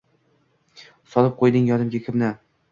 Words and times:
Solib 1.17 1.37
qo’yding 1.45 1.71
yodimga 1.71 2.05
kimni?.. 2.09 2.35